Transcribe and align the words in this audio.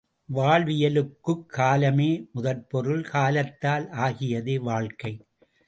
வாழ்வியலுக்குக் 0.29 1.43
காலமே 1.49 2.09
முதற்பொருள், 2.33 3.03
காலத்தால் 3.11 3.87
ஆகியதே 3.99 4.59
வாழ்க்கை! 4.61 5.13